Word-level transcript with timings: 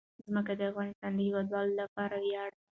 ځمکه 0.29 0.53
د 0.59 0.61
افغانستان 0.71 1.11
د 1.15 1.19
هیوادوالو 1.27 1.73
لپاره 1.81 2.15
ویاړ 2.23 2.49
دی. 2.57 2.63